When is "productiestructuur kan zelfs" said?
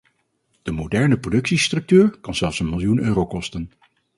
1.19-2.59